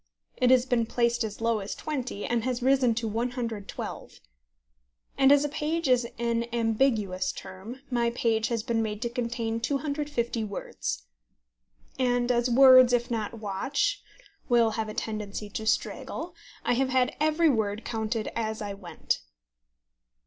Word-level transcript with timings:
It 0.35 0.49
has 0.49 0.65
been 0.65 0.87
placed 0.87 1.23
as 1.23 1.41
low 1.41 1.59
as 1.59 1.75
20, 1.75 2.25
and 2.25 2.43
has 2.43 2.63
risen 2.63 2.95
to 2.95 3.07
112. 3.07 4.19
And 5.15 5.31
as 5.31 5.45
a 5.45 5.49
page 5.49 5.87
is 5.87 6.07
an 6.17 6.45
ambiguous 6.51 7.31
term, 7.31 7.81
my 7.91 8.09
page 8.09 8.47
has 8.47 8.63
been 8.63 8.81
made 8.81 8.99
to 9.03 9.11
contain 9.11 9.59
250 9.59 10.43
words; 10.43 11.03
and 11.99 12.31
as 12.31 12.49
words, 12.49 12.93
if 12.93 13.11
not 13.11 13.35
watched, 13.35 14.01
will 14.49 14.71
have 14.71 14.89
a 14.89 14.95
tendency 14.95 15.51
to 15.51 15.67
straggle, 15.67 16.33
I 16.65 16.73
have 16.73 16.89
had 16.89 17.15
every 17.19 17.51
word 17.51 17.85
counted 17.85 18.29
as 18.35 18.59
I 18.59 18.73
went. 18.73 19.21